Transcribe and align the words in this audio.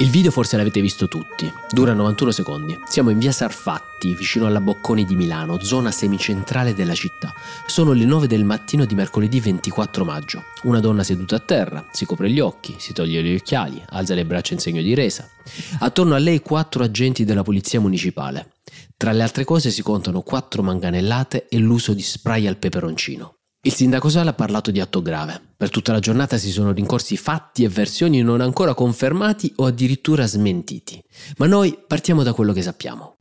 Il 0.00 0.08
video 0.08 0.30
forse 0.30 0.56
l'avete 0.56 0.80
visto 0.80 1.08
tutti, 1.08 1.52
dura 1.70 1.92
91 1.92 2.30
secondi. 2.30 2.78
Siamo 2.88 3.10
in 3.10 3.18
via 3.18 3.32
Sarfatti, 3.32 4.14
vicino 4.14 4.46
alla 4.46 4.62
Bocconi 4.62 5.04
di 5.04 5.14
Milano, 5.14 5.62
zona 5.62 5.90
semicentrale 5.90 6.72
della 6.72 6.94
città. 6.94 7.34
Sono 7.66 7.92
le 7.92 8.06
9 8.06 8.26
del 8.26 8.44
mattino 8.44 8.86
di 8.86 8.94
mercoledì 8.94 9.40
24 9.40 10.06
maggio. 10.06 10.44
Una 10.62 10.80
donna 10.80 11.02
seduta 11.02 11.36
a 11.36 11.40
terra, 11.40 11.86
si 11.92 12.06
copre 12.06 12.30
gli 12.30 12.40
occhi, 12.40 12.76
si 12.78 12.94
toglie 12.94 13.22
gli 13.22 13.34
occhiali, 13.34 13.84
alza 13.90 14.14
le 14.14 14.24
braccia 14.24 14.54
in 14.54 14.60
segno 14.60 14.80
di 14.80 14.94
resa. 14.94 15.28
Attorno 15.80 16.14
a 16.14 16.18
lei 16.18 16.40
quattro 16.40 16.82
agenti 16.82 17.26
della 17.26 17.42
polizia 17.42 17.78
municipale. 17.78 18.52
Tra 18.96 19.12
le 19.12 19.22
altre 19.22 19.44
cose 19.44 19.70
si 19.70 19.82
contano 19.82 20.22
quattro 20.22 20.62
manganellate 20.62 21.46
e 21.46 21.58
l'uso 21.58 21.92
di 21.92 22.00
spray 22.00 22.46
al 22.46 22.56
peperoncino. 22.56 23.39
Il 23.62 23.74
sindaco 23.74 24.08
Sala 24.08 24.30
ha 24.30 24.32
parlato 24.32 24.70
di 24.70 24.80
atto 24.80 25.02
grave. 25.02 25.38
Per 25.54 25.68
tutta 25.68 25.92
la 25.92 25.98
giornata 25.98 26.38
si 26.38 26.50
sono 26.50 26.72
rincorsi 26.72 27.18
fatti 27.18 27.62
e 27.62 27.68
versioni 27.68 28.22
non 28.22 28.40
ancora 28.40 28.72
confermati 28.72 29.52
o 29.56 29.66
addirittura 29.66 30.24
smentiti. 30.26 30.98
Ma 31.36 31.46
noi 31.46 31.78
partiamo 31.86 32.22
da 32.22 32.32
quello 32.32 32.54
che 32.54 32.62
sappiamo. 32.62 33.16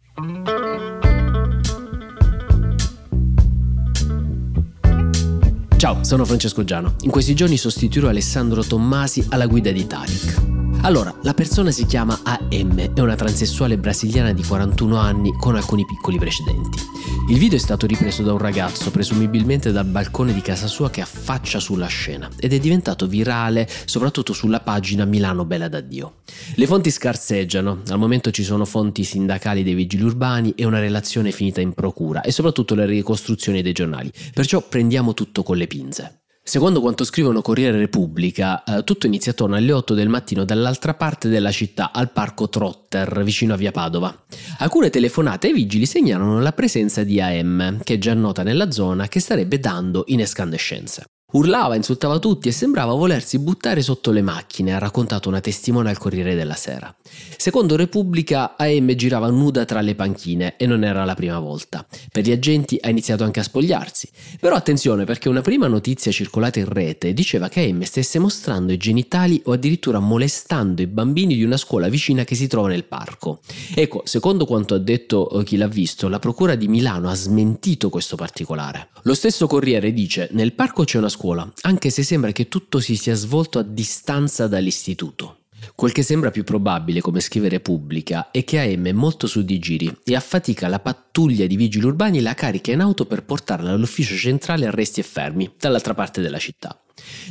Ciao, 5.75 6.03
sono 6.05 6.23
Francesco 6.23 6.63
Giano. 6.63 6.95
In 7.01 7.11
questi 7.11 7.35
giorni 7.35 7.57
sostituirò 7.57 8.07
Alessandro 8.07 8.63
Tommasi 8.63 9.25
alla 9.31 9.45
guida 9.45 9.71
di 9.71 9.85
Tariq. 9.85 10.58
Allora, 10.81 11.13
la 11.23 11.33
persona 11.33 11.71
si 11.71 11.85
chiama 11.85 12.21
AM, 12.23 12.93
è 12.93 12.99
una 13.01 13.15
transessuale 13.15 13.77
brasiliana 13.77 14.31
di 14.31 14.43
41 14.43 14.95
anni 14.95 15.33
con 15.37 15.55
alcuni 15.55 15.85
piccoli 15.85 16.17
precedenti. 16.17 16.79
Il 17.27 17.37
video 17.37 17.57
è 17.57 17.61
stato 17.61 17.85
ripreso 17.85 18.23
da 18.23 18.31
un 18.31 18.37
ragazzo, 18.37 18.89
presumibilmente 18.89 19.73
dal 19.73 19.85
balcone 19.85 20.33
di 20.33 20.41
casa 20.41 20.67
sua 20.67 20.89
che 20.89 21.01
affaccia 21.01 21.59
sulla 21.59 21.87
scena 21.87 22.29
ed 22.39 22.53
è 22.53 22.59
diventato 22.59 23.07
virale 23.07 23.67
soprattutto 23.85 24.31
sulla 24.31 24.61
pagina 24.61 25.03
Milano 25.03 25.43
Bella 25.43 25.67
da 25.67 25.81
Dio. 25.81 26.21
Le 26.55 26.65
fonti 26.65 26.89
scarseggiano, 26.89 27.81
al 27.89 27.99
momento 27.99 28.31
ci 28.31 28.43
sono 28.43 28.63
fonti 28.63 29.03
sindacali 29.03 29.63
dei 29.63 29.73
vigili 29.73 30.03
urbani 30.03 30.53
e 30.55 30.65
una 30.65 30.79
relazione 30.79 31.31
finita 31.31 31.59
in 31.59 31.73
procura 31.73 32.21
e 32.21 32.31
soprattutto 32.31 32.73
le 32.73 32.85
ricostruzioni 32.85 33.61
dei 33.61 33.73
giornali, 33.73 34.11
perciò 34.33 34.61
prendiamo 34.61 35.13
tutto 35.13 35.43
con 35.43 35.57
le 35.57 35.67
pinze. 35.67 36.18
Secondo 36.49 36.81
quanto 36.81 37.03
scrivono 37.03 37.43
Corriere 37.43 37.77
Repubblica, 37.77 38.63
eh, 38.63 38.83
tutto 38.83 39.05
inizia 39.05 39.33
attorno 39.33 39.55
alle 39.55 39.71
8 39.71 39.93
del 39.93 40.09
mattino 40.09 40.45
dall'altra 40.45 40.95
parte 40.95 41.29
della 41.29 41.51
città, 41.51 41.91
al 41.93 42.09
parco 42.09 42.49
Trotter, 42.49 43.21
vicino 43.23 43.53
a 43.53 43.55
via 43.55 43.71
Padova. 43.71 44.23
Alcune 44.57 44.89
telefonate 44.89 45.45
ai 45.45 45.53
vigili 45.53 45.85
segnalano 45.85 46.39
la 46.39 46.51
presenza 46.51 47.03
di 47.03 47.21
AM, 47.21 47.81
che 47.83 47.93
è 47.93 47.97
già 47.99 48.15
nota 48.15 48.41
nella 48.41 48.71
zona, 48.71 49.07
che 49.07 49.19
starebbe 49.19 49.59
dando 49.59 50.05
in 50.07 50.21
escandescenze. 50.21 51.03
Urlava, 51.31 51.75
insultava 51.75 52.17
tutti 52.17 52.47
e 52.47 52.51
sembrava 52.51 52.93
volersi 52.93 53.37
buttare 53.37 53.83
sotto 53.83 54.09
le 54.09 54.23
macchine, 54.23 54.73
ha 54.73 54.79
raccontato 54.79 55.29
una 55.29 55.41
testimone 55.41 55.91
al 55.91 55.97
Corriere 55.99 56.33
della 56.33 56.55
Sera. 56.55 56.91
Secondo 57.37 57.75
Repubblica, 57.75 58.55
AM 58.57 58.95
girava 58.95 59.29
nuda 59.29 59.63
tra 59.63 59.81
le 59.81 59.93
panchine 59.93 60.57
e 60.57 60.65
non 60.65 60.83
era 60.83 61.05
la 61.05 61.13
prima 61.13 61.37
volta. 61.37 61.85
Per 62.11 62.23
gli 62.23 62.31
agenti 62.31 62.79
ha 62.81 62.89
iniziato 62.89 63.23
anche 63.23 63.41
a 63.41 63.43
spogliarsi. 63.43 64.09
Però 64.39 64.55
attenzione 64.55 65.05
perché 65.05 65.29
una 65.29 65.41
prima 65.41 65.67
notizia 65.67 66.11
circolata 66.11 66.57
in 66.57 66.65
rete 66.65 67.13
diceva 67.13 67.47
che 67.47 67.61
AM 67.61 67.83
stesse 67.83 68.17
mostrando 68.17 68.73
i 68.73 68.77
genitali 68.77 69.39
o 69.45 69.51
addirittura 69.51 69.99
molestando 69.99 70.81
i 70.81 70.87
bambini 70.87 71.35
di 71.35 71.43
una 71.43 71.57
scuola 71.57 71.89
vicina 71.89 72.23
che 72.23 72.33
si 72.33 72.47
trova 72.47 72.69
nel 72.69 72.85
parco. 72.85 73.41
Ecco, 73.75 74.01
secondo 74.03 74.45
quanto 74.45 74.73
ha 74.73 74.79
detto 74.79 75.29
eh, 75.29 75.43
chi 75.43 75.57
l'ha 75.57 75.67
visto, 75.67 76.07
la 76.07 76.17
Procura 76.17 76.55
di 76.55 76.67
Milano 76.67 77.07
ha 77.07 77.15
smentito 77.15 77.89
questo 77.89 78.15
particolare. 78.15 78.89
Lo 79.03 79.13
stesso 79.13 79.45
Corriere 79.45 79.93
dice, 79.93 80.29
nel 80.31 80.53
parco 80.53 80.83
c'è 80.83 80.97
una 80.97 81.07
scuola 81.07 81.17
scuola, 81.19 81.51
anche 81.63 81.89
se 81.89 82.01
sembra 82.01 82.31
che 82.31 82.47
tutto 82.47 82.79
si 82.79 82.95
sia 82.95 83.13
svolto 83.13 83.59
a 83.59 83.63
distanza 83.63 84.47
dall'istituto. 84.47 85.39
Quel 85.75 85.91
che 85.91 86.01
sembra 86.01 86.31
più 86.31 86.45
probabile, 86.45 87.01
come 87.01 87.19
scrive 87.19 87.49
Repubblica, 87.49 88.31
è 88.31 88.45
che 88.45 88.61
AM 88.61 88.87
è 88.87 88.91
molto 88.93 89.27
su 89.27 89.43
di 89.43 89.59
giri 89.59 89.93
e 90.05 90.15
affatica 90.15 90.69
la 90.69 90.79
pattuglia 90.79 91.45
di 91.45 91.57
vigili 91.57 91.85
urbani 91.85 92.21
la 92.21 92.33
carica 92.33 92.71
in 92.71 92.79
auto 92.79 93.05
per 93.05 93.25
portarla 93.25 93.71
all'ufficio 93.71 94.15
centrale 94.15 94.65
arresti 94.65 95.01
e 95.01 95.03
fermi, 95.03 95.51
dall'altra 95.59 95.93
parte 95.93 96.21
della 96.21 96.39
città. 96.39 96.79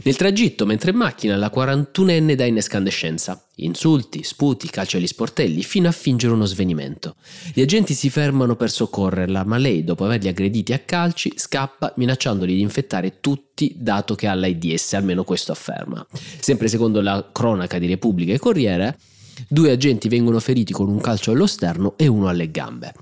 Nel 0.02 0.16
tragitto, 0.16 0.66
mentre 0.66 0.90
in 0.90 0.96
macchina, 0.96 1.36
la 1.36 1.50
41enne 1.54 2.34
dà 2.34 2.44
in 2.44 2.56
escandescenza. 2.56 3.44
Insulti, 3.56 4.22
sputi, 4.22 4.70
calci 4.70 4.96
agli 4.96 5.06
sportelli, 5.06 5.62
fino 5.62 5.88
a 5.88 5.92
fingere 5.92 6.32
uno 6.32 6.44
svenimento. 6.44 7.16
Gli 7.52 7.60
agenti 7.60 7.94
si 7.94 8.10
fermano 8.10 8.56
per 8.56 8.70
soccorrerla, 8.70 9.44
ma 9.44 9.58
lei, 9.58 9.84
dopo 9.84 10.04
averli 10.04 10.28
aggrediti 10.28 10.72
a 10.72 10.78
calci, 10.78 11.32
scappa 11.36 11.92
minacciandoli 11.96 12.54
di 12.54 12.60
infettare 12.60 13.20
tutti, 13.20 13.74
dato 13.76 14.14
che 14.14 14.26
ha 14.26 14.34
l'AIDS, 14.34 14.92
almeno 14.94 15.24
questo 15.24 15.52
afferma. 15.52 16.06
Sempre 16.38 16.68
secondo 16.68 17.00
la 17.00 17.30
cronaca 17.32 17.78
di 17.78 17.86
Repubblica 17.86 18.32
e 18.32 18.38
Corriere, 18.38 18.98
due 19.48 19.70
agenti 19.72 20.08
vengono 20.08 20.40
feriti 20.40 20.72
con 20.72 20.88
un 20.88 21.00
calcio 21.00 21.32
allo 21.32 21.46
sterno 21.46 21.94
e 21.96 22.06
uno 22.06 22.28
alle 22.28 22.50
gambe. 22.50 22.92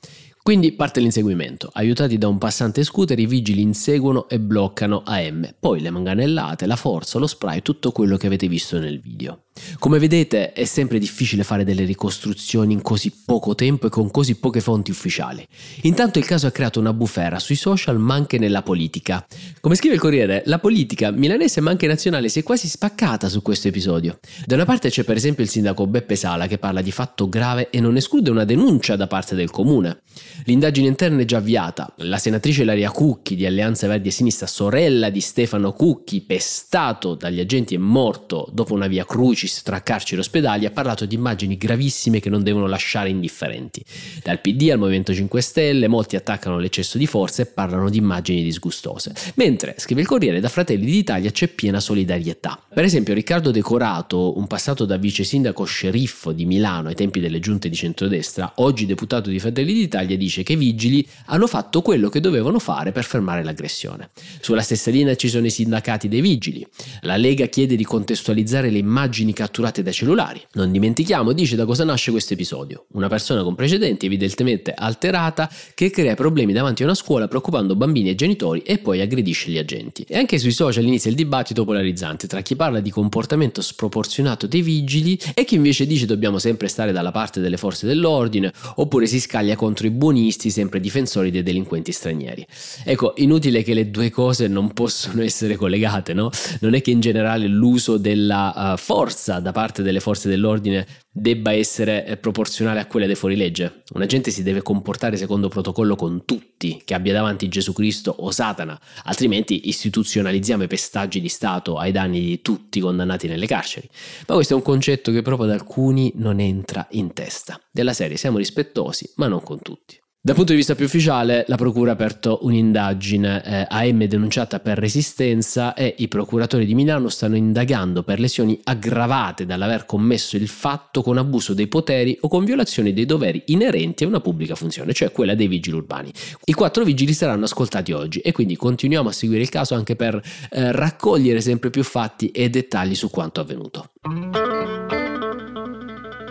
Quindi 0.46 0.70
parte 0.70 1.00
l'inseguimento. 1.00 1.70
Aiutati 1.72 2.18
da 2.18 2.28
un 2.28 2.38
passante 2.38 2.84
scooter, 2.84 3.18
i 3.18 3.26
vigili 3.26 3.62
inseguono 3.62 4.28
e 4.28 4.38
bloccano 4.38 5.02
AM. 5.04 5.56
Poi 5.58 5.80
le 5.80 5.90
manganellate, 5.90 6.66
la 6.66 6.76
forza, 6.76 7.18
lo 7.18 7.26
spray, 7.26 7.62
tutto 7.62 7.90
quello 7.90 8.16
che 8.16 8.28
avete 8.28 8.46
visto 8.46 8.78
nel 8.78 9.00
video. 9.00 9.45
Come 9.78 9.98
vedete 9.98 10.52
è 10.52 10.64
sempre 10.64 10.98
difficile 10.98 11.44
fare 11.44 11.64
delle 11.64 11.84
ricostruzioni 11.84 12.72
in 12.72 12.82
così 12.82 13.12
poco 13.24 13.54
tempo 13.54 13.86
e 13.86 13.90
con 13.90 14.10
così 14.10 14.36
poche 14.36 14.60
fonti 14.60 14.90
ufficiali. 14.90 15.46
Intanto 15.82 16.18
il 16.18 16.24
caso 16.24 16.46
ha 16.46 16.50
creato 16.50 16.80
una 16.80 16.92
bufera 16.92 17.38
sui 17.38 17.56
social 17.56 17.98
ma 17.98 18.14
anche 18.14 18.38
nella 18.38 18.62
politica. 18.62 19.26
Come 19.60 19.74
scrive 19.74 19.94
il 19.94 20.00
Corriere, 20.00 20.42
la 20.46 20.58
politica 20.58 21.10
milanese 21.10 21.60
ma 21.60 21.70
anche 21.70 21.86
nazionale 21.86 22.28
si 22.28 22.40
è 22.40 22.42
quasi 22.42 22.68
spaccata 22.68 23.28
su 23.28 23.42
questo 23.42 23.68
episodio. 23.68 24.18
Da 24.44 24.54
una 24.54 24.64
parte 24.64 24.90
c'è 24.90 25.04
per 25.04 25.16
esempio 25.16 25.44
il 25.44 25.50
sindaco 25.50 25.86
Beppe 25.86 26.16
Sala 26.16 26.46
che 26.46 26.58
parla 26.58 26.82
di 26.82 26.92
fatto 26.92 27.28
grave 27.28 27.70
e 27.70 27.80
non 27.80 27.96
esclude 27.96 28.30
una 28.30 28.44
denuncia 28.44 28.96
da 28.96 29.06
parte 29.06 29.34
del 29.34 29.50
comune. 29.50 30.00
L'indagine 30.44 30.88
interna 30.88 31.22
è 31.22 31.24
già 31.24 31.38
avviata. 31.38 31.92
La 31.98 32.18
senatrice 32.18 32.64
Laria 32.64 32.90
Cucchi 32.90 33.36
di 33.36 33.46
Alleanza 33.46 33.86
Verdi 33.86 34.08
e 34.08 34.12
Sinistra, 34.12 34.46
sorella 34.46 35.10
di 35.10 35.20
Stefano 35.20 35.72
Cucchi, 35.72 36.20
pestato 36.20 37.14
dagli 37.14 37.40
agenti 37.40 37.74
e 37.74 37.78
morto 37.78 38.48
dopo 38.52 38.74
una 38.74 38.86
via 38.86 39.04
crucis 39.04 39.45
crucis 39.46 39.62
tra 39.62 39.82
carceri 39.82 40.16
e 40.16 40.20
ospedali 40.20 40.66
ha 40.66 40.70
parlato 40.70 41.06
di 41.06 41.14
immagini 41.14 41.56
gravissime 41.56 42.20
che 42.20 42.28
non 42.28 42.42
devono 42.42 42.66
lasciare 42.66 43.08
indifferenti. 43.08 43.82
Dal 44.22 44.40
PD 44.40 44.70
al 44.70 44.78
Movimento 44.78 45.14
5 45.14 45.40
Stelle 45.40 45.88
molti 45.88 46.16
attaccano 46.16 46.58
l'eccesso 46.58 46.98
di 46.98 47.06
forza 47.06 47.42
e 47.42 47.46
parlano 47.46 47.88
di 47.88 47.98
immagini 47.98 48.42
disgustose. 48.42 49.14
Mentre, 49.34 49.74
scrive 49.78 50.00
il 50.00 50.06
Corriere, 50.06 50.40
da 50.40 50.48
Fratelli 50.48 50.84
d'Italia 50.84 51.30
c'è 51.30 51.48
piena 51.48 51.80
solidarietà. 51.80 52.60
Per 52.72 52.84
esempio 52.84 53.14
Riccardo 53.14 53.50
Decorato, 53.50 54.36
un 54.36 54.46
passato 54.46 54.84
da 54.84 54.96
vice 54.96 55.24
sindaco 55.24 55.64
sceriffo 55.64 56.32
di 56.32 56.44
Milano 56.44 56.88
ai 56.88 56.94
tempi 56.94 57.20
delle 57.20 57.38
giunte 57.38 57.68
di 57.68 57.76
centrodestra, 57.76 58.54
oggi 58.56 58.86
deputato 58.86 59.30
di 59.30 59.38
Fratelli 59.38 59.72
d'Italia, 59.72 60.16
dice 60.16 60.42
che 60.42 60.54
i 60.54 60.56
vigili 60.56 61.06
hanno 61.26 61.46
fatto 61.46 61.82
quello 61.82 62.08
che 62.08 62.20
dovevano 62.20 62.58
fare 62.58 62.92
per 62.92 63.04
fermare 63.04 63.44
l'aggressione. 63.44 64.10
Sulla 64.40 64.62
stessa 64.62 64.90
linea 64.90 65.14
ci 65.14 65.28
sono 65.28 65.46
i 65.46 65.50
sindacati 65.50 66.08
dei 66.08 66.20
vigili. 66.20 66.66
La 67.02 67.16
Lega 67.16 67.46
chiede 67.46 67.76
di 67.76 67.84
contestualizzare 67.84 68.70
le 68.70 68.78
immagini 68.78 69.32
catturate 69.36 69.82
dai 69.82 69.92
cellulari. 69.92 70.42
Non 70.54 70.72
dimentichiamo, 70.72 71.32
dice 71.32 71.54
da 71.54 71.66
cosa 71.66 71.84
nasce 71.84 72.10
questo 72.10 72.32
episodio. 72.32 72.86
Una 72.92 73.08
persona 73.08 73.42
con 73.42 73.54
precedenti 73.54 74.06
evidentemente 74.06 74.72
alterata 74.74 75.48
che 75.74 75.90
crea 75.90 76.14
problemi 76.14 76.54
davanti 76.54 76.82
a 76.82 76.86
una 76.86 76.94
scuola 76.94 77.28
preoccupando 77.28 77.76
bambini 77.76 78.08
e 78.08 78.14
genitori 78.14 78.62
e 78.62 78.78
poi 78.78 79.02
aggredisce 79.02 79.50
gli 79.50 79.58
agenti. 79.58 80.04
E 80.08 80.16
anche 80.16 80.38
sui 80.38 80.52
social 80.52 80.84
inizia 80.84 81.10
il 81.10 81.16
dibattito 81.16 81.64
polarizzante 81.64 82.26
tra 82.26 82.40
chi 82.40 82.56
parla 82.56 82.80
di 82.80 82.90
comportamento 82.90 83.60
sproporzionato 83.60 84.46
dei 84.46 84.62
vigili 84.62 85.20
e 85.34 85.44
chi 85.44 85.56
invece 85.56 85.86
dice 85.86 86.06
dobbiamo 86.06 86.38
sempre 86.38 86.68
stare 86.68 86.92
dalla 86.92 87.10
parte 87.10 87.40
delle 87.40 87.58
forze 87.58 87.86
dell'ordine 87.86 88.50
oppure 88.76 89.06
si 89.06 89.20
scaglia 89.20 89.54
contro 89.54 89.86
i 89.86 89.90
buonisti 89.90 90.48
sempre 90.50 90.80
difensori 90.80 91.30
dei 91.30 91.42
delinquenti 91.42 91.92
stranieri. 91.92 92.46
Ecco, 92.84 93.12
inutile 93.16 93.62
che 93.62 93.74
le 93.74 93.90
due 93.90 94.08
cose 94.10 94.48
non 94.48 94.72
possono 94.72 95.22
essere 95.22 95.56
collegate, 95.56 96.14
no? 96.14 96.30
Non 96.60 96.74
è 96.74 96.80
che 96.80 96.90
in 96.90 97.00
generale 97.00 97.46
l'uso 97.46 97.98
della 97.98 98.72
uh, 98.72 98.76
forza 98.76 99.25
forza 99.26 99.40
da 99.40 99.52
parte 99.52 99.82
delle 99.82 99.98
forze 99.98 100.28
dell'ordine 100.28 100.86
debba 101.10 101.52
essere 101.52 102.06
eh, 102.06 102.16
proporzionale 102.16 102.80
a 102.80 102.86
quella 102.86 103.06
dei 103.06 103.16
fuorilegge. 103.16 103.82
Un 103.94 104.02
agente 104.02 104.30
si 104.30 104.42
deve 104.42 104.62
comportare 104.62 105.16
secondo 105.16 105.48
protocollo 105.48 105.96
con 105.96 106.24
tutti, 106.24 106.80
che 106.84 106.94
abbia 106.94 107.12
davanti 107.12 107.48
Gesù 107.48 107.72
Cristo 107.72 108.14
o 108.16 108.30
Satana, 108.30 108.78
altrimenti 109.04 109.68
istituzionalizziamo 109.68 110.62
i 110.62 110.68
pestaggi 110.68 111.20
di 111.20 111.28
Stato 111.28 111.76
ai 111.78 111.92
danni 111.92 112.20
di 112.20 112.42
tutti 112.42 112.78
condannati 112.80 113.26
nelle 113.26 113.46
carceri. 113.46 113.88
Ma 114.28 114.34
questo 114.34 114.54
è 114.54 114.56
un 114.56 114.62
concetto 114.62 115.10
che 115.10 115.22
proprio 115.22 115.48
ad 115.48 115.54
alcuni 115.54 116.12
non 116.16 116.38
entra 116.38 116.86
in 116.90 117.12
testa. 117.12 117.60
Della 117.70 117.92
serie 117.92 118.16
siamo 118.16 118.38
rispettosi, 118.38 119.10
ma 119.16 119.26
non 119.26 119.42
con 119.42 119.60
tutti. 119.60 119.98
Dal 120.26 120.34
punto 120.34 120.50
di 120.50 120.58
vista 120.58 120.74
più 120.74 120.86
ufficiale, 120.86 121.44
la 121.46 121.54
Procura 121.54 121.90
ha 121.90 121.94
aperto 121.94 122.40
un'indagine, 122.42 123.44
eh, 123.44 123.66
AM 123.68 124.06
denunciata 124.06 124.58
per 124.58 124.76
resistenza 124.76 125.72
e 125.72 125.94
i 125.98 126.08
procuratori 126.08 126.66
di 126.66 126.74
Milano 126.74 127.08
stanno 127.08 127.36
indagando 127.36 128.02
per 128.02 128.18
lesioni 128.18 128.58
aggravate 128.64 129.46
dall'aver 129.46 129.86
commesso 129.86 130.36
il 130.36 130.48
fatto 130.48 131.02
con 131.02 131.16
abuso 131.16 131.54
dei 131.54 131.68
poteri 131.68 132.18
o 132.22 132.28
con 132.28 132.44
violazione 132.44 132.92
dei 132.92 133.06
doveri 133.06 133.40
inerenti 133.46 134.02
a 134.02 134.08
una 134.08 134.18
pubblica 134.18 134.56
funzione, 134.56 134.92
cioè 134.92 135.12
quella 135.12 135.36
dei 135.36 135.46
vigili 135.46 135.76
urbani. 135.76 136.10
I 136.44 136.54
quattro 136.54 136.82
vigili 136.82 137.12
saranno 137.12 137.44
ascoltati 137.44 137.92
oggi 137.92 138.18
e 138.18 138.32
quindi 138.32 138.56
continuiamo 138.56 139.08
a 139.08 139.12
seguire 139.12 139.42
il 139.42 139.48
caso 139.48 139.76
anche 139.76 139.94
per 139.94 140.20
eh, 140.50 140.72
raccogliere 140.72 141.40
sempre 141.40 141.70
più 141.70 141.84
fatti 141.84 142.32
e 142.32 142.50
dettagli 142.50 142.96
su 142.96 143.10
quanto 143.10 143.40
avvenuto. 143.40 143.90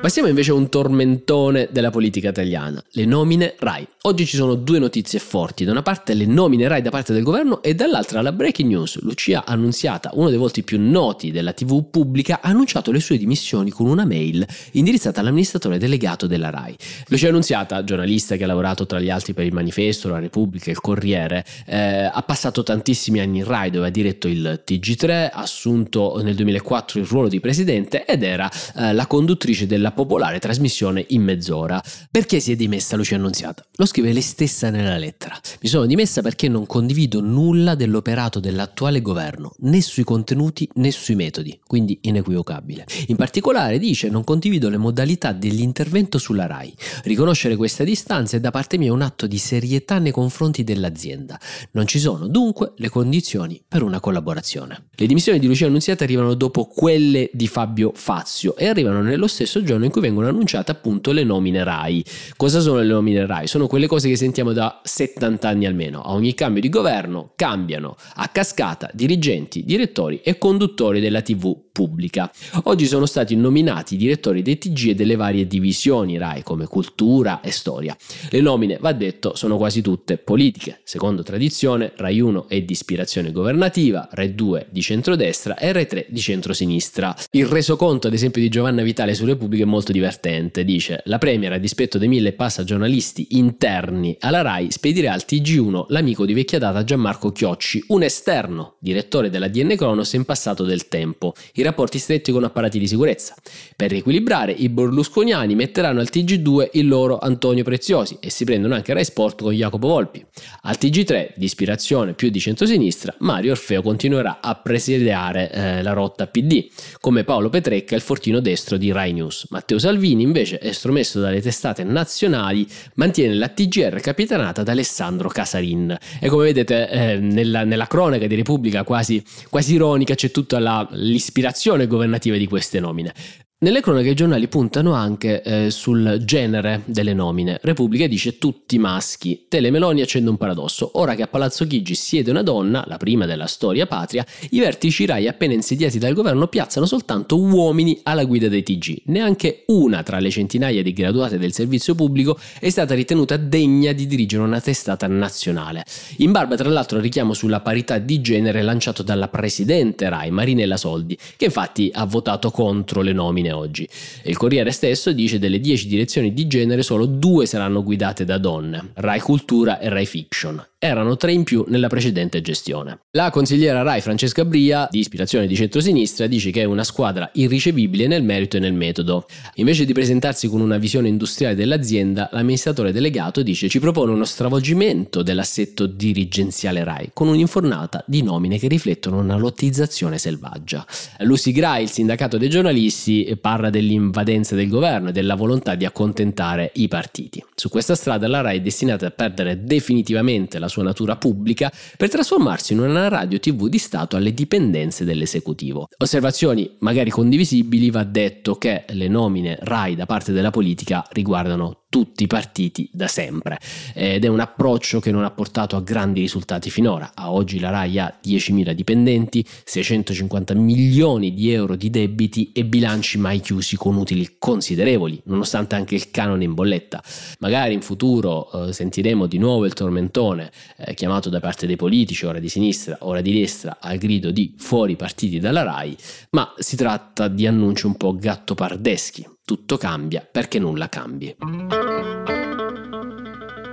Passiamo 0.06 0.28
invece 0.28 0.52
a 0.52 0.54
un 0.54 0.70
tormentone 0.70 1.68
della 1.72 1.90
politica 1.90 2.30
italiana, 2.30 2.80
le 2.92 3.06
nomine 3.06 3.56
RAI. 3.58 3.88
Oggi 4.04 4.28
ci 4.28 4.36
sono 4.36 4.54
due 4.54 4.78
notizie 4.78 5.18
forti, 5.18 5.66
da 5.66 5.72
una 5.72 5.82
parte 5.82 6.14
le 6.14 6.28
nomine 6.28 6.68
RAI 6.68 6.84
da 6.84 6.92
parte 6.92 7.12
del 7.12 7.24
governo 7.24 7.64
e 7.64 7.74
dall'altra 7.74 8.22
la 8.22 8.32
breaking 8.32 8.70
news. 8.70 9.02
Lucia 9.02 9.46
Annunziata, 9.48 10.12
uno 10.14 10.30
dei 10.30 10.38
volti 10.38 10.62
più 10.62 10.80
noti 10.80 11.32
della 11.32 11.54
TV 11.54 11.90
pubblica, 11.90 12.40
ha 12.44 12.50
annunciato 12.50 12.92
le 12.92 13.00
sue 13.00 13.18
dimissioni 13.18 13.72
con 13.72 13.88
una 13.88 14.06
mail 14.06 14.46
indirizzata 14.74 15.22
all'amministratore 15.22 15.80
delegato 15.80 16.28
della 16.28 16.52
RAI. 16.52 16.76
Lucia 17.08 17.30
Annunziata, 17.30 17.84
giornalista 17.84 18.36
che 18.36 18.44
ha 18.44 18.48
lavorato 18.48 18.86
tra 18.86 19.00
gli 19.00 19.10
altri 19.10 19.34
per 19.34 19.46
il 19.46 19.54
Manifesto, 19.54 20.08
la 20.08 20.20
Repubblica, 20.20 20.70
il 20.70 20.80
Corriere, 20.82 21.44
eh, 21.66 22.12
ha 22.14 22.22
passato 22.22 22.62
tantissimi 22.62 23.22
anni 23.22 23.40
in 23.40 23.46
RAI 23.46 23.72
dove 23.72 23.88
ha 23.88 23.90
diretto 23.90 24.28
il 24.28 24.62
TG3, 24.64 25.32
ha 25.34 25.42
assunto 25.42 26.22
nel 26.22 26.36
2004 26.36 27.00
il 27.00 27.08
ruolo 27.08 27.28
di 27.28 27.40
presidente 27.40 28.06
ed 28.06 28.22
era 28.22 28.48
eh, 28.76 28.94
la 28.94 29.08
conduttrice 29.08 29.66
della 29.66 29.94
popolare 29.96 30.38
trasmissione 30.38 31.04
in 31.10 31.24
mezz'ora. 31.24 31.82
Perché 32.12 32.40
si 32.40 32.52
è 32.52 32.56
dimessa 32.56 32.96
Lucia 32.96 33.16
Annunziata? 33.16 33.66
Lo 33.78 33.88
scrive 33.88 34.14
lei 34.14 34.22
stessa 34.22 34.70
nella 34.70 34.98
lettera. 34.98 35.36
Mi 35.62 35.68
sono 35.68 35.88
dimessa 35.88 36.22
perché 36.22 36.48
non 36.48 36.68
condivido 36.68 37.20
nulla 37.22 37.74
dell'operato 37.74 38.40
dell'attuale 38.40 39.02
governo, 39.02 39.56
né 39.62 39.82
sui 39.82 40.04
contenuti 40.04 40.70
né 40.76 40.92
sui 40.92 41.16
metodi, 41.16 41.60
quindi 41.66 41.98
inequivocabile. 42.02 42.86
In 43.08 43.16
particolare 43.16 43.80
dice 43.80 44.10
non 44.10 44.24
condivido 44.24 44.70
le 44.70 44.78
modalità 44.78 45.32
dell'intervento 45.32 46.20
sulla 46.20 46.46
RAI. 46.46 46.74
Riconoscere 47.04 47.56
questa 47.56 47.84
distanza 47.84 48.38
è 48.38 48.40
da 48.40 48.52
parte 48.52 48.78
mia 48.78 48.94
un 48.94 49.02
atto 49.02 49.26
di 49.26 49.38
serietà 49.38 49.98
nei 49.98 50.12
confronti 50.12 50.64
dell'azienda. 50.64 51.40
Non 51.72 51.88
ci 51.88 52.00
sono 52.00 52.28
dunque 52.28 52.74
le 52.76 52.90
condizioni 52.90 53.64
per 53.66 53.82
una 53.82 54.00
collaborazione. 54.00 54.88
Le 54.96 55.08
dimissioni 55.08 55.40
di 55.40 55.48
Lucia 55.48 55.68
Annunziata 55.68 56.04
arrivano 56.04 56.34
dopo 56.34 56.66
quelle 56.66 57.30
di 57.34 57.48
Fabio 57.48 57.92
Fazio 57.96 58.56
e 58.58 58.68
arrivano 58.68 59.02
nello 59.02 59.28
stesso 59.28 59.64
giorno 59.64 59.85
in 59.86 59.92
cui 59.92 60.02
vengono 60.02 60.28
annunciate 60.28 60.72
appunto 60.72 61.12
le 61.12 61.24
nomine 61.24 61.64
RAI. 61.64 62.04
Cosa 62.36 62.60
sono 62.60 62.80
le 62.80 62.86
nomine 62.86 63.26
RAI? 63.26 63.48
Sono 63.48 63.68
quelle 63.68 63.88
cose 63.88 64.10
che 64.10 64.16
sentiamo 64.16 64.52
da 64.54 64.82
70 64.84 65.48
anni 65.48 65.66
almeno. 65.66 66.02
A 66.02 66.14
ogni 66.14 66.34
cambio 66.34 66.62
di 66.62 66.70
governo 66.70 67.32
cambiano 67.36 67.96
a 68.16 68.28
cascata 68.28 68.90
dirigenti, 68.94 69.64
direttori 69.64 70.22
e 70.24 70.38
conduttori 70.38 71.00
della 71.00 71.22
TV 71.22 71.64
pubblica. 71.76 72.32
Oggi 72.64 72.86
sono 72.86 73.06
stati 73.06 73.36
nominati 73.36 73.96
i 73.96 73.98
direttori 73.98 74.42
dei 74.42 74.58
TG 74.58 74.90
e 74.90 74.96
delle 74.96 75.18
varie 75.18 75.46
divisioni 75.46 76.18
RAI 76.18 76.42
come 76.42 76.68
cultura 76.68 77.42
e 77.42 77.52
storia. 77.52 77.98
Le 78.30 78.40
nomine, 78.40 78.78
va 78.80 78.94
detto, 78.94 79.36
sono 79.36 79.58
quasi 79.58 79.82
tutte 79.82 80.18
politiche. 80.18 80.80
Secondo 80.86 81.22
tradizione, 81.22 81.92
RAI 81.98 82.22
1 82.22 82.48
è 82.48 82.62
di 82.62 82.72
ispirazione 82.72 83.34
governativa, 83.34 84.08
RAI 84.10 84.34
2 84.34 84.68
di 84.70 84.82
centrodestra 84.82 85.58
e 85.58 85.74
RAI 85.74 85.86
3 85.86 86.06
di 86.08 86.20
centrosinistra. 86.22 87.14
Il 87.32 87.46
resoconto, 87.46 88.08
ad 88.08 88.14
esempio, 88.14 88.42
di 88.42 88.48
Giovanna 88.48 88.82
Vitale 88.82 89.14
su 89.14 89.26
Repubblica 89.26 89.65
è 89.66 89.68
molto 89.68 89.92
divertente. 89.92 90.64
Dice: 90.64 91.02
La 91.06 91.18
Premier, 91.18 91.52
a 91.52 91.58
dispetto 91.58 91.98
dei 91.98 92.08
mille 92.08 92.32
passa 92.32 92.64
giornalisti 92.64 93.28
interni 93.32 94.16
alla 94.20 94.42
RAI, 94.42 94.72
spedirà 94.72 95.12
al 95.12 95.26
TG1 95.28 95.86
l'amico 95.90 96.26
di 96.26 96.34
vecchia 96.34 96.60
data 96.60 96.84
Gianmarco 96.84 97.32
Chiocci, 97.32 97.84
un 97.88 98.04
esterno, 98.04 98.76
direttore 98.80 99.30
della 99.30 99.48
DN 99.48 99.76
Cronos 99.76 100.14
in 100.14 100.24
passato 100.24 100.64
del 100.64 100.88
tempo. 100.88 101.34
Il 101.54 101.66
rapporti 101.66 102.00
stretti 102.00 102.32
con 102.32 102.44
apparati 102.44 102.80
di 102.80 102.88
sicurezza. 102.88 103.36
Per 103.76 103.90
riequilibrare, 103.90 104.52
i 104.52 104.70
berlusconiani 104.70 105.56
metteranno 105.56 106.00
al 106.00 106.10
TG2 106.12 106.70
il 106.74 106.88
loro 106.88 107.20
Antonio 107.20 107.64
Preziosi 107.64 108.18
e 108.22 108.30
si 108.30 108.46
prendono 108.46 108.76
anche 108.76 108.94
Rai 108.94 109.04
Sport 109.04 109.42
con 109.42 109.54
Jacopo 109.54 109.88
Volpi. 109.88 110.24
Al 110.62 110.78
TG3, 110.80 111.34
di 111.36 111.46
ispirazione 111.46 112.14
più 112.14 112.30
di 112.30 112.40
centrosinistra, 112.40 113.14
Mario 113.20 113.52
Orfeo 113.52 113.82
continuerà 113.82 114.40
a 114.42 114.56
presidiare 114.56 115.52
eh, 115.52 115.82
la 115.82 115.94
rotta 115.94 116.28
PD, 116.28 116.68
come 117.00 117.24
Paolo 117.24 117.50
Petrecca 117.50 117.96
il 117.96 118.02
fortino 118.02 118.40
destro 118.40 118.78
di 118.78 118.92
Rai 118.92 119.14
News. 119.14 119.48
Matteo 119.56 119.80
Salvini, 119.80 120.22
invece, 120.22 120.60
estromesso 120.60 121.22
dalle 121.22 121.40
testate 121.40 121.86
nazionali, 121.86 122.68
mantiene 122.96 123.36
la 123.36 123.48
TGR 123.48 124.02
capitanata 124.02 124.64
da 124.64 124.74
Alessandro 124.74 125.30
Casarin. 125.30 125.98
E 126.20 126.28
come 126.28 126.44
vedete, 126.44 126.90
eh, 126.90 127.20
nella, 127.20 127.64
nella, 127.64 127.88
cronaca 127.88 128.28
di 128.28 128.36
Repubblica 128.36 128.84
quasi, 128.84 129.24
quasi 129.50 129.76
ironica 129.76 130.14
c'è 130.14 130.30
tutta 130.30 130.60
la, 130.60 130.86
l'ispirazione 130.92 131.88
governativa 131.88 132.36
di 132.36 132.48
queste 132.48 132.82
nomine. 132.82 133.14
Nelle 133.58 133.80
cronache 133.80 134.10
i 134.10 134.16
giornali 134.16 134.50
puntano 134.50 134.92
anche 134.92 135.42
eh, 135.42 135.72
sul 135.72 136.24
genere 136.26 136.82
delle 136.84 137.14
nomine. 137.14 137.58
Repubblica 137.62 138.06
dice 138.06 138.38
tutti 138.38 138.78
maschi. 138.78 139.46
Telemeloni 139.48 140.02
accende 140.02 140.30
un 140.30 140.36
paradosso. 140.36 140.92
Ora 140.96 141.16
che 141.16 141.22
a 141.22 141.28
Palazzo 141.28 141.66
Chigi 141.66 141.96
siede 141.96 142.32
una 142.32 142.42
donna, 142.42 142.84
la 142.86 142.98
prima 142.98 143.26
della 143.26 143.48
storia 143.48 143.88
patria, 143.88 144.26
i 144.50 144.60
vertici 144.60 145.06
RAI 145.06 145.30
appena 145.30 145.54
insediati 145.54 146.00
dal 146.00 146.14
governo 146.14 146.48
piazzano 146.48 146.86
soltanto 146.86 147.40
uomini 147.40 147.98
alla 148.04 148.26
guida 148.26 148.50
dei 148.50 148.62
TG. 148.62 149.04
Neanche 149.06 149.64
una 149.68 150.04
tra 150.04 150.20
le 150.20 150.32
centinaia 150.32 150.84
di 150.84 150.92
graduate 150.92 151.38
del 151.38 151.54
servizio 151.54 151.96
pubblico 151.96 152.38
è 152.60 152.70
stata 152.70 152.94
ritenuta 152.94 153.38
degna 153.38 153.94
di 153.94 154.06
dirigere 154.06 154.44
una 154.44 154.60
testata 154.60 155.08
nazionale. 155.08 155.86
In 156.18 156.34
barba 156.34 156.58
tra 156.58 156.68
l'altro 156.68 156.98
al 156.98 157.04
richiamo 157.04 157.34
sulla 157.34 157.62
parità 157.62 158.00
di 158.00 158.20
genere 158.20 158.62
lanciato 158.62 159.02
dalla 159.02 159.30
presidente 159.30 160.10
RAI, 160.10 160.30
Marinella 160.30 160.76
Soldi, 160.76 161.18
che 161.38 161.46
infatti 161.46 161.90
ha 161.94 162.04
votato 162.04 162.52
contro 162.52 163.02
le 163.02 163.14
nomine 163.14 163.44
femminile 163.46 163.52
oggi. 163.52 163.88
Il 164.24 164.38
Corriere 164.38 164.72
stesso 164.72 165.12
dice 165.12 165.40
delle 165.40 165.60
10 165.60 165.88
direzioni 165.88 166.34
di 166.34 166.48
genere 166.48 166.82
solo 166.82 167.06
due 167.06 167.46
saranno 167.46 167.84
guidate 167.84 168.26
da 168.26 168.38
donne, 168.38 168.92
Rai 168.96 169.20
Cultura 169.20 169.80
e 169.80 169.90
Rai 169.90 170.06
Fiction 170.06 170.64
erano 170.86 171.18
tre 171.18 171.34
in 171.34 171.44
più 171.44 171.66
nella 171.68 171.88
precedente 171.88 172.42
gestione. 172.42 173.00
La 173.12 173.30
consigliera 173.30 173.82
Rai 173.82 174.02
Francesca 174.02 174.46
Bria, 174.46 174.88
di 174.90 175.00
ispirazione 175.00 175.48
di 175.48 175.56
centrosinistra, 175.56 176.28
dice 176.28 176.52
che 176.52 176.62
è 176.62 176.66
una 176.66 176.84
squadra 176.84 177.30
irricevibile 177.34 178.08
nel 178.08 178.24
merito 178.24 178.58
e 178.58 178.60
nel 178.60 178.74
metodo. 178.74 179.26
Invece 179.56 179.86
di 179.86 179.94
presentarsi 179.94 180.48
con 180.48 180.62
una 180.62 180.78
visione 180.78 181.08
industriale 181.08 181.56
dell'azienda, 181.56 182.30
l'amministratore 182.32 182.92
delegato 182.92 183.42
dice 183.42 183.68
ci 183.68 183.80
propone 183.80 184.12
uno 184.12 184.26
stravolgimento 184.26 185.24
dell'assetto 185.24 185.86
dirigenziale 185.86 186.84
Rai, 186.84 187.10
con 187.14 187.28
un'infornata 187.28 188.04
di 188.06 188.22
nomine 188.22 188.60
che 188.60 188.68
riflettono 188.68 189.20
una 189.20 189.38
lottizzazione 189.38 190.18
selvaggia. 190.18 190.86
Lucy 191.20 191.52
Gray, 191.52 191.84
il 191.84 191.90
sindacato 191.90 192.38
dei 192.38 192.50
giornalisti, 192.50 193.38
parla 193.42 193.70
dell'invadenza 193.70 194.56
del 194.56 194.68
governo 194.68 195.10
e 195.10 195.12
della 195.12 195.36
volontà 195.36 195.76
di 195.76 195.86
accontentare 195.86 196.72
i 196.76 196.88
partiti. 196.88 197.44
Su 197.56 197.70
questa 197.70 197.96
strada 197.96 198.28
la 198.28 198.42
Rai 198.42 198.58
è 198.58 198.62
destinata 198.62 199.08
a 199.08 199.12
perdere 199.12 199.64
definitivamente 199.64 200.60
la 200.60 200.68
sua 200.68 200.75
natura 200.82 201.16
pubblica 201.16 201.72
per 201.98 202.10
trasformarsi 202.10 202.74
in 202.74 202.80
una 202.80 203.08
radio 203.08 203.40
TV 203.40 203.68
di 203.68 203.78
Stato 203.78 204.16
alle 204.16 204.34
dipendenze 204.34 205.06
dell'esecutivo. 205.06 205.88
Osservazioni 205.98 206.76
magari 206.80 207.10
condivisibili, 207.10 207.90
va 207.90 208.04
detto 208.04 208.56
che 208.56 208.86
le 208.90 209.08
nomine 209.08 209.58
RAI 209.60 209.96
da 209.96 210.06
parte 210.06 210.32
della 210.32 210.52
politica 210.52 211.06
riguardano 211.12 211.85
tutti 211.96 212.24
i 212.24 212.28
partiti 212.28 212.90
da 212.92 213.08
sempre 213.08 213.58
ed 213.94 214.26
è 214.26 214.28
un 214.28 214.42
approccio 214.42 215.00
che 215.00 215.12
non 215.12 215.24
ha 215.24 215.32
portato 215.32 215.78
a 215.78 215.82
grandi 215.82 216.20
risultati 216.20 216.70
finora. 216.70 217.12
A 217.16 217.32
oggi 217.32 217.58
la 217.58 217.70
RAI 217.70 218.00
ha 218.00 218.20
10.000 218.22 218.74
dipendenti, 218.74 219.46
650 219.64 220.56
milioni 220.56 221.34
di 221.34 221.54
euro 221.54 221.78
di 221.78 221.90
debiti 221.90 222.52
e 222.52 222.66
bilanci 222.66 223.18
mai 223.18 223.40
chiusi 223.40 223.78
con 223.78 223.96
utili 223.96 224.36
considerevoli, 224.38 225.22
nonostante 225.28 225.76
anche 225.76 225.96
il 225.96 226.12
canone 226.12 226.44
in 226.44 226.54
bolletta. 226.54 227.02
Magari 227.40 227.74
in 227.74 227.82
futuro 227.82 228.52
eh, 228.52 228.74
sentiremo 228.74 229.26
di 229.26 229.38
nuovo 229.38 229.64
il 229.64 229.72
tormentone 229.72 230.52
eh, 230.76 230.94
chiamato 230.96 231.30
da 231.30 231.40
parte 231.40 231.66
dei 231.66 231.78
politici, 231.78 232.26
ora 232.26 232.40
di 232.40 232.50
sinistra, 232.50 232.98
ora 233.04 233.22
di 233.22 233.32
destra, 233.32 233.78
al 233.80 233.98
grido 233.98 234.32
di 234.32 234.54
fuori 234.58 234.98
partiti 234.98 235.40
dalla 235.40 235.64
RAI, 235.64 235.96
ma 236.32 236.54
si 236.58 236.76
tratta 236.76 237.30
di 237.30 237.48
annunci 237.48 237.86
un 237.86 237.96
po' 237.96 238.14
gattopardeschi. 238.18 239.35
Tutto 239.46 239.78
cambia 239.78 240.28
perché 240.30 240.58
nulla 240.58 240.90
cambi. 240.90 241.36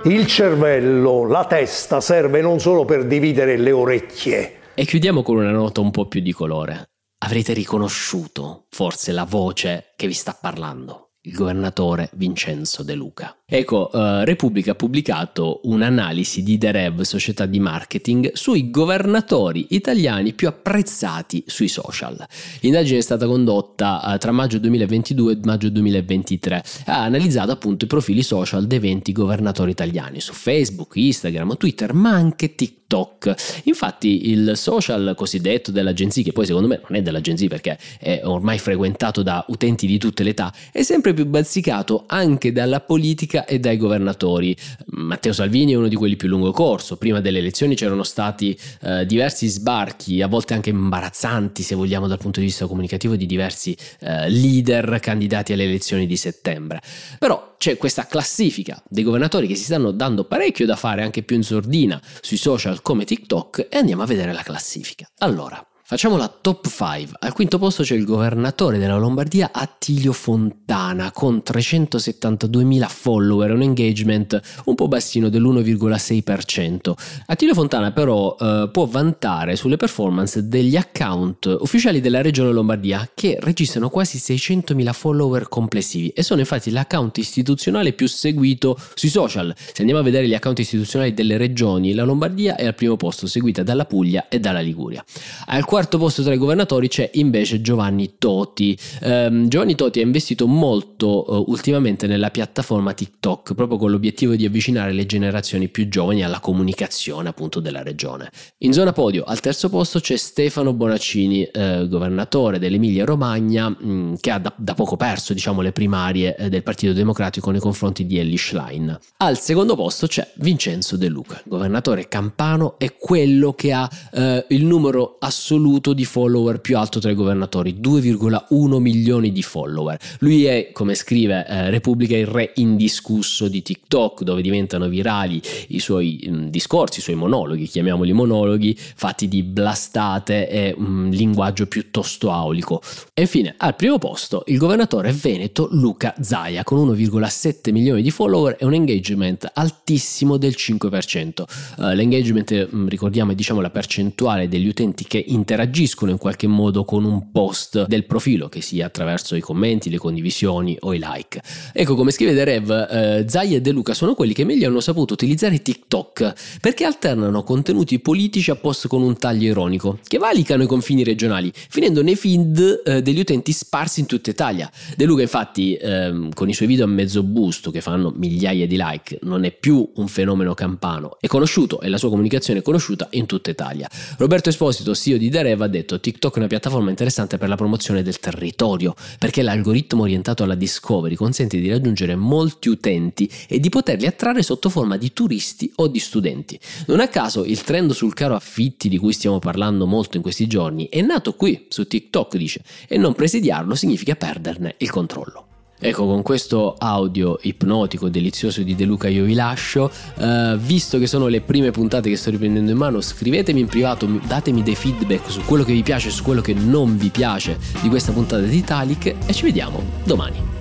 Il 0.03 0.27
cervello, 0.27 1.25
la 1.25 1.45
testa 1.45 1.99
serve 1.99 2.41
non 2.41 2.59
solo 2.59 2.85
per 2.85 3.07
dividere 3.07 3.57
le 3.57 3.71
orecchie. 3.71 4.59
E 4.75 4.85
chiudiamo 4.85 5.23
con 5.23 5.37
una 5.37 5.49
nota 5.49 5.81
un 5.81 5.89
po' 5.89 6.07
più 6.07 6.21
di 6.21 6.31
colore. 6.31 6.91
Avrete 7.25 7.53
riconosciuto 7.53 8.67
forse 8.69 9.11
la 9.11 9.23
voce 9.23 9.93
che 9.95 10.05
vi 10.05 10.13
sta 10.13 10.37
parlando 10.39 11.03
il 11.25 11.33
governatore 11.33 12.09
Vincenzo 12.13 12.83
De 12.83 12.95
Luca. 12.95 13.33
Ecco, 13.55 13.91
uh, 13.93 14.23
Repubblica 14.23 14.71
ha 14.71 14.75
pubblicato 14.75 15.59
un'analisi 15.65 16.41
di 16.41 16.57
The 16.57 16.71
Rev, 16.71 17.01
società 17.01 17.45
di 17.45 17.59
marketing, 17.59 18.31
sui 18.33 18.71
governatori 18.71 19.67
italiani 19.69 20.33
più 20.33 20.47
apprezzati 20.47 21.43
sui 21.45 21.67
social. 21.67 22.25
L'indagine 22.61 22.97
è 22.97 23.01
stata 23.01 23.27
condotta 23.27 24.01
uh, 24.03 24.17
tra 24.17 24.31
maggio 24.31 24.57
2022 24.57 25.33
e 25.33 25.37
maggio 25.43 25.69
2023. 25.69 26.63
Ha 26.85 27.03
analizzato 27.03 27.51
appunto 27.51 27.85
i 27.85 27.87
profili 27.87 28.23
social 28.23 28.65
dei 28.65 28.79
20 28.79 29.11
governatori 29.11 29.69
italiani 29.69 30.19
su 30.19 30.33
Facebook, 30.33 30.95
Instagram, 30.95 31.55
Twitter, 31.55 31.93
ma 31.93 32.09
anche 32.09 32.55
TikTok. 32.55 33.61
Infatti 33.65 34.31
il 34.31 34.53
social 34.55 35.13
cosiddetto 35.15 35.69
dell'agenzia, 35.69 36.23
che 36.23 36.31
poi 36.31 36.47
secondo 36.47 36.67
me 36.67 36.81
non 36.87 36.97
è 36.97 37.03
dell'agenzia 37.03 37.47
perché 37.49 37.77
è 37.99 38.21
ormai 38.23 38.57
frequentato 38.57 39.21
da 39.21 39.45
utenti 39.49 39.85
di 39.85 39.99
tutte 39.99 40.23
le 40.23 40.31
età, 40.31 40.51
è 40.71 40.81
sempre 40.81 41.13
più 41.13 41.27
bazzicato 41.27 42.05
anche 42.07 42.51
dalla 42.51 42.79
politica 42.79 43.42
e 43.45 43.59
dai 43.59 43.77
governatori. 43.77 44.55
Matteo 44.87 45.33
Salvini 45.33 45.73
è 45.73 45.75
uno 45.75 45.87
di 45.87 45.95
quelli 45.95 46.15
più 46.15 46.27
lungo 46.27 46.51
corso, 46.51 46.97
prima 46.97 47.21
delle 47.21 47.39
elezioni 47.39 47.75
c'erano 47.75 48.03
stati 48.03 48.57
eh, 48.81 49.05
diversi 49.05 49.47
sbarchi, 49.47 50.21
a 50.21 50.27
volte 50.27 50.53
anche 50.53 50.69
imbarazzanti 50.69 51.63
se 51.63 51.75
vogliamo 51.75 52.07
dal 52.07 52.17
punto 52.17 52.39
di 52.39 52.45
vista 52.45 52.67
comunicativo, 52.67 53.15
di 53.15 53.25
diversi 53.25 53.75
eh, 53.99 54.29
leader 54.29 54.99
candidati 54.99 55.53
alle 55.53 55.63
elezioni 55.63 56.05
di 56.05 56.17
settembre. 56.17 56.81
Però 57.19 57.55
c'è 57.57 57.77
questa 57.77 58.05
classifica 58.05 58.81
dei 58.89 59.03
governatori 59.03 59.47
che 59.47 59.55
si 59.55 59.63
stanno 59.63 59.91
dando 59.91 60.25
parecchio 60.25 60.65
da 60.65 60.75
fare 60.75 61.03
anche 61.03 61.23
più 61.23 61.35
in 61.35 61.43
sordina 61.43 62.01
sui 62.21 62.37
social 62.37 62.81
come 62.81 63.05
TikTok 63.05 63.67
e 63.69 63.77
andiamo 63.77 64.03
a 64.03 64.05
vedere 64.05 64.33
la 64.33 64.43
classifica. 64.43 65.09
Allora, 65.19 65.65
Facciamo 65.85 66.15
la 66.15 66.29
top 66.29 66.69
5. 66.69 67.17
Al 67.19 67.33
quinto 67.33 67.57
posto 67.57 67.83
c'è 67.83 67.93
il 67.93 68.05
governatore 68.05 68.77
della 68.77 68.95
Lombardia 68.95 69.49
Attilio 69.51 70.13
Fontana 70.13 71.11
con 71.11 71.43
372.000 71.45 72.85
follower, 72.87 73.51
un 73.51 73.63
engagement 73.63 74.39
un 74.63 74.75
po' 74.75 74.87
bassino 74.87 75.27
dell'1,6%. 75.27 76.93
Attilio 77.25 77.53
Fontana 77.53 77.91
però 77.91 78.33
eh, 78.39 78.69
può 78.71 78.85
vantare 78.85 79.57
sulle 79.57 79.75
performance 79.75 80.47
degli 80.47 80.77
account 80.77 81.53
ufficiali 81.59 81.99
della 81.99 82.21
regione 82.21 82.53
Lombardia 82.53 83.09
che 83.13 83.37
registrano 83.41 83.89
quasi 83.89 84.19
600.000 84.19 84.93
follower 84.93 85.49
complessivi 85.49 86.07
e 86.11 86.23
sono 86.23 86.39
infatti 86.39 86.71
l'account 86.71 87.17
istituzionale 87.17 87.91
più 87.91 88.07
seguito 88.07 88.79
sui 88.93 89.09
social. 89.09 89.53
Se 89.57 89.81
andiamo 89.81 89.99
a 89.99 90.03
vedere 90.03 90.29
gli 90.29 90.33
account 90.33 90.59
istituzionali 90.59 91.13
delle 91.13 91.35
regioni, 91.35 91.93
la 91.93 92.03
Lombardia 92.03 92.55
è 92.55 92.65
al 92.65 92.73
primo 92.73 92.95
posto 92.95 93.27
seguita 93.27 93.63
dalla 93.63 93.83
Puglia 93.83 94.29
e 94.29 94.39
dalla 94.39 94.61
Liguria. 94.61 95.03
Al 95.47 95.71
quarto 95.73 95.97
posto 95.97 96.21
tra 96.21 96.35
i 96.35 96.37
governatori 96.37 96.87
c'è 96.87 97.09
invece 97.13 97.59
Giovanni 97.59 98.17
Toti. 98.19 98.77
Um, 99.01 99.47
Giovanni 99.47 99.73
Toti 99.73 100.01
ha 100.01 100.03
investito 100.03 100.45
molto 100.45 101.25
uh, 101.27 101.45
ultimamente 101.47 102.05
nella 102.05 102.29
piattaforma 102.29 102.93
TikTok, 102.93 103.55
proprio 103.55 103.79
con 103.79 103.89
l'obiettivo 103.89 104.35
di 104.35 104.45
avvicinare 104.45 104.91
le 104.91 105.07
generazioni 105.07 105.69
più 105.69 105.89
giovani 105.89 106.23
alla 106.23 106.39
comunicazione 106.39 107.29
appunto 107.29 107.59
della 107.59 107.81
regione. 107.81 108.29
In 108.59 108.71
zona 108.71 108.93
podio, 108.93 109.23
al 109.23 109.39
terzo 109.39 109.67
posto 109.69 109.99
c'è 109.99 110.15
Stefano 110.15 110.73
Bonaccini, 110.73 111.49
uh, 111.51 111.87
governatore 111.87 112.59
dell'Emilia 112.59 113.03
Romagna, 113.03 113.69
mh, 113.69 114.17
che 114.19 114.29
ha 114.29 114.37
da, 114.37 114.53
da, 114.55 114.75
poco 114.75 114.95
perso 114.95 115.33
diciamo, 115.33 115.61
le 115.61 115.71
primarie 115.71 116.35
uh, 116.37 116.49
del 116.49 116.61
Partito 116.61 116.93
Democratico 116.93 117.49
nei 117.49 117.59
confronti 117.59 118.05
di 118.05 118.19
Ellie 118.19 118.37
Schlein. 118.37 118.95
Al 119.17 119.39
secondo 119.39 119.75
posto 119.75 120.05
c'è 120.05 120.33
Vincenzo 120.35 120.97
De 120.97 121.07
Luca, 121.07 121.41
governatore 121.45 122.07
campano 122.07 122.75
e 122.77 122.95
quello 122.95 123.53
che 123.53 123.73
ha 123.73 123.89
eh, 124.11 124.45
il 124.49 124.65
numero 124.65 125.15
assoluto 125.19 125.61
assoluto 125.63 125.93
di 125.93 126.03
follower 126.03 126.59
più 126.59 126.77
alto 126.77 126.99
tra 126.99 127.09
i 127.09 127.15
governatori, 127.15 127.77
2,1 127.79 128.77
milioni 128.79 129.31
di 129.31 129.41
follower. 129.41 129.97
Lui 130.19 130.43
è, 130.43 130.71
come 130.73 130.93
scrive 130.93 131.45
eh, 131.47 131.69
Repubblica, 131.69 132.17
il 132.17 132.27
re 132.27 132.51
indiscusso 132.55 133.47
di 133.47 133.61
TikTok, 133.61 134.23
dove 134.23 134.41
diventano 134.41 134.89
virali 134.89 135.41
i 135.69 135.79
suoi 135.79 136.19
mh, 136.21 136.35
mm, 136.35 136.47
discorsi, 136.47 136.99
i 136.99 137.01
suoi 137.01 137.15
monologhi, 137.15 137.65
chiamiamoli 137.65 138.11
monologhi, 138.11 138.75
fatti 138.77 139.29
di 139.29 139.41
blastate 139.41 140.49
e 140.49 140.75
un 140.77 141.09
linguaggio 141.09 141.65
piuttosto 141.67 142.29
aulico. 142.31 142.81
E 143.13 143.21
infine, 143.21 143.55
al 143.57 143.75
primo 143.75 143.97
posto, 143.97 144.43
il 144.47 144.57
governatore 144.57 145.13
veneto 145.13 145.69
Luca 145.71 146.13
Zaia, 146.19 146.63
con 146.63 146.85
1,7 146.89 147.71
milioni 147.71 148.01
di 148.01 148.11
follower 148.11 148.57
e 148.59 148.65
un 148.65 148.73
engagement 148.73 149.49
altissimo 149.53 150.35
del 150.35 150.55
5%. 150.57 151.43
Uh, 151.77 151.83
eh, 151.83 151.95
l'engagement, 151.95 152.69
mh, 152.69 152.77
mm, 152.77 152.87
ricordiamo, 152.87 153.31
è 153.31 153.35
diciamo 153.35 153.61
la 153.61 153.69
percentuale 153.69 154.49
degli 154.49 154.67
utenti 154.67 155.05
che 155.05 155.23
interagiscono 155.25 155.51
interagiscono 155.53 156.11
in 156.11 156.17
qualche 156.17 156.47
modo 156.47 156.83
con 156.83 157.05
un 157.05 157.31
post 157.31 157.85
del 157.85 158.05
profilo, 158.05 158.49
che 158.49 158.61
sia 158.61 158.87
attraverso 158.87 159.35
i 159.35 159.39
commenti, 159.39 159.89
le 159.89 159.97
condivisioni 159.97 160.75
o 160.81 160.93
i 160.93 160.99
like. 161.01 161.41
Ecco, 161.71 161.95
come 161.95 162.11
scrive 162.11 162.33
The 162.33 162.43
Rev, 162.43 162.71
eh, 162.71 163.25
Zai 163.27 163.55
e 163.55 163.61
De 163.61 163.71
Luca 163.71 163.93
sono 163.93 164.15
quelli 164.15 164.33
che 164.33 164.43
meglio 164.43 164.67
hanno 164.67 164.79
saputo 164.79 165.13
utilizzare 165.13 165.61
TikTok 165.61 166.33
perché 166.59 166.85
alternano 166.85 167.43
contenuti 167.43 167.99
politici 167.99 168.49
a 168.49 168.55
post 168.55 168.87
con 168.87 169.03
un 169.03 169.15
taglio 169.17 169.47
ironico, 169.47 169.99
che 170.05 170.17
valicano 170.17 170.63
i 170.63 170.67
confini 170.67 171.03
regionali, 171.03 171.51
finendo 171.53 172.01
nei 172.01 172.15
feed 172.15 172.81
eh, 172.83 173.01
degli 173.01 173.19
utenti 173.19 173.51
sparsi 173.51 173.99
in 173.99 174.07
tutta 174.07 174.31
Italia. 174.31 174.69
De 174.97 175.05
Luca, 175.05 175.21
infatti, 175.21 175.75
eh, 175.75 176.29
con 176.33 176.49
i 176.49 176.53
suoi 176.53 176.67
video 176.67 176.85
a 176.85 176.87
mezzo 176.87 177.21
busto 177.21 177.69
che 177.69 177.81
fanno 177.81 178.11
migliaia 178.15 178.65
di 178.65 178.77
like, 178.79 179.19
non 179.21 179.43
è 179.43 179.51
più 179.51 179.87
un 179.95 180.07
fenomeno 180.07 180.53
campano, 180.55 181.17
è 181.19 181.27
conosciuto 181.27 181.79
e 181.81 181.89
la 181.89 181.97
sua 181.97 182.09
comunicazione 182.09 182.59
è 182.59 182.63
conosciuta 182.63 183.07
in 183.11 183.27
tutta 183.27 183.51
Italia. 183.51 183.87
Roberto 184.17 184.49
Esposito, 184.49 184.95
CEO 184.95 185.17
di 185.17 185.29
The 185.29 185.42
Rev, 185.43 185.61
ha 185.61 185.67
detto 185.67 185.99
TikTok 185.99 186.35
è 186.35 186.37
una 186.39 186.47
piattaforma 186.47 186.89
interessante 186.89 187.37
per 187.37 187.47
la 187.47 187.55
promozione 187.55 188.01
del 188.01 188.19
territorio, 188.19 188.95
perché 189.19 189.41
l'algoritmo 189.41 190.01
orientato 190.01 190.43
alla 190.43 190.55
discovery 190.55 191.15
consente 191.15 191.59
di 191.59 191.69
raggiungere 191.69 192.15
molti 192.15 192.69
utenti 192.69 193.29
e 193.47 193.59
di 193.59 193.69
poterli 193.69 194.07
attrarre 194.07 194.41
sotto 194.41 194.69
forma 194.69 194.97
di 194.97 195.13
turisti 195.13 195.71
o 195.75 195.87
di 195.87 195.99
studenti. 195.99 196.59
Non 196.87 196.99
a 196.99 197.07
caso 197.07 197.43
il 197.45 197.61
trend 197.61 197.91
sul 197.91 198.13
caro 198.13 198.35
affitti 198.35 198.89
di 198.89 198.97
cui 198.97 199.13
stiamo 199.13 199.39
parlando 199.39 199.85
molto 199.85 200.17
in 200.17 200.23
questi 200.23 200.47
giorni 200.47 200.89
è 200.89 201.01
nato 201.01 201.35
qui, 201.35 201.65
su 201.69 201.85
TikTok, 201.85 202.35
dice, 202.37 202.61
e 202.87 202.97
non 202.97 203.13
presidiarlo 203.13 203.75
significa 203.75 204.15
perderne 204.15 204.75
il 204.77 204.89
controllo. 204.89 205.47
Ecco, 205.85 206.05
con 206.05 206.21
questo 206.21 206.75
audio 206.77 207.37
ipnotico, 207.41 208.07
delizioso 208.07 208.61
di 208.63 208.73
De 208.73 208.85
Luca 208.85 209.09
io 209.09 209.25
vi 209.25 209.33
lascio. 209.33 209.91
Uh, 210.15 210.55
visto 210.55 210.97
che 210.97 211.07
sono 211.07 211.27
le 211.27 211.41
prime 211.41 211.71
puntate 211.71 212.09
che 212.09 212.15
sto 212.15 212.29
riprendendo 212.29 212.71
in 212.71 212.77
mano, 212.77 213.01
scrivetemi 213.01 213.59
in 213.59 213.67
privato, 213.67 214.07
datemi 214.25 214.63
dei 214.63 214.75
feedback 214.75 215.29
su 215.29 215.41
quello 215.41 215.65
che 215.65 215.73
vi 215.73 215.83
piace 215.83 216.07
e 216.07 216.11
su 216.11 216.23
quello 216.23 216.39
che 216.39 216.53
non 216.53 216.95
vi 216.95 217.09
piace 217.09 217.57
di 217.81 217.89
questa 217.89 218.13
puntata 218.13 218.43
di 218.43 218.55
Italic 218.55 219.13
e 219.25 219.33
ci 219.33 219.43
vediamo 219.43 219.83
domani. 220.05 220.52